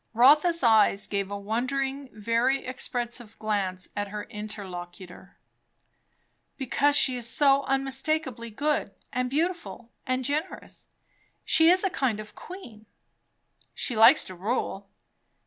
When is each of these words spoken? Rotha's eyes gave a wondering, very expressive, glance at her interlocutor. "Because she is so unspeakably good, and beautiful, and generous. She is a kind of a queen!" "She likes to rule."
Rotha's 0.15 0.63
eyes 0.63 1.05
gave 1.05 1.29
a 1.29 1.37
wondering, 1.37 2.09
very 2.11 2.65
expressive, 2.65 3.37
glance 3.37 3.87
at 3.95 4.07
her 4.07 4.23
interlocutor. 4.31 5.37
"Because 6.57 6.95
she 6.95 7.15
is 7.17 7.29
so 7.29 7.63
unspeakably 7.67 8.49
good, 8.49 8.95
and 9.13 9.29
beautiful, 9.29 9.91
and 10.07 10.25
generous. 10.25 10.87
She 11.45 11.69
is 11.69 11.83
a 11.83 11.91
kind 11.91 12.19
of 12.19 12.31
a 12.31 12.33
queen!" 12.33 12.87
"She 13.75 13.95
likes 13.95 14.25
to 14.25 14.33
rule." 14.33 14.89